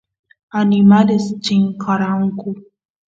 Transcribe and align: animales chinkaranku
animales 0.61 1.23
chinkaranku 1.43 2.49